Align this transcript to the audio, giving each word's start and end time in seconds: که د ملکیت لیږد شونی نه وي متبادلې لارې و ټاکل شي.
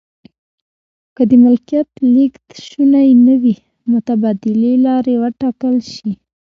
که 1.15 1.23
د 1.29 1.31
ملکیت 1.43 1.89
لیږد 2.13 2.47
شونی 2.67 3.09
نه 3.25 3.35
وي 3.41 3.55
متبادلې 3.91 4.73
لارې 4.85 5.15
و 5.21 5.23
ټاکل 5.41 5.75
شي. 5.93 6.11